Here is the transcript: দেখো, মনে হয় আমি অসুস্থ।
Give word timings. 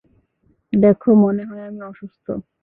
দেখো, 0.73 1.09
মনে 1.15 1.43
হয় 1.45 1.63
আমি 1.67 1.81
অসুস্থ। 1.81 2.25